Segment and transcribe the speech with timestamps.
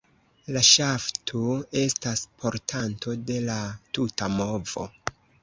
[0.53, 1.41] La ŝafto
[1.81, 3.59] estas portanto de la
[4.01, 4.89] tuta movo.